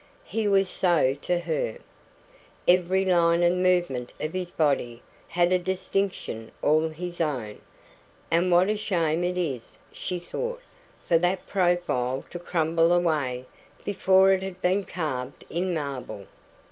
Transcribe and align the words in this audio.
He 0.25 0.47
was 0.47 0.67
so 0.67 1.15
to 1.21 1.37
her. 1.37 1.77
Every 2.67 3.05
line 3.05 3.43
and 3.43 3.61
movement 3.61 4.11
of 4.19 4.33
his 4.33 4.49
body 4.49 5.03
had 5.27 5.53
a 5.53 5.59
distinction 5.59 6.51
all 6.63 6.87
his 6.89 7.21
own, 7.21 7.61
and 8.31 8.51
"What 8.51 8.67
a 8.69 8.77
shame 8.77 9.23
it 9.23 9.37
is," 9.37 9.77
she 9.91 10.17
thought, 10.17 10.63
"for 11.05 11.19
that 11.19 11.45
profile 11.45 12.25
to 12.31 12.39
crumble 12.39 12.91
away 12.91 13.45
before 13.85 14.31
it 14.33 14.41
has 14.41 14.55
been 14.55 14.85
carved 14.85 15.45
in 15.51 15.71
marble." 15.71 16.25